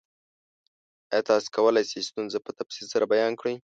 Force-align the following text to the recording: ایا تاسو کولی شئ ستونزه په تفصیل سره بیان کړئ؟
ایا 1.11 1.21
تاسو 1.29 1.47
کولی 1.55 1.83
شئ 1.89 2.01
ستونزه 2.09 2.37
په 2.45 2.51
تفصیل 2.59 2.85
سره 2.93 3.05
بیان 3.13 3.33
کړئ؟ 3.41 3.55